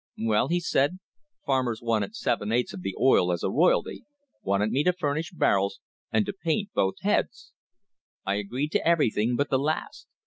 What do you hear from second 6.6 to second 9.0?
both heads. I agreed to